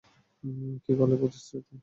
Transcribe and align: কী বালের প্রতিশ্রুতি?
কী 0.83 0.91
বালের 0.97 1.19
প্রতিশ্রুতি? 1.21 1.75